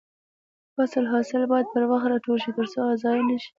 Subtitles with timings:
[0.03, 0.03] د
[0.75, 3.49] فصل حاصل باید پر وخت راټول شي ترڅو ضايع نشي.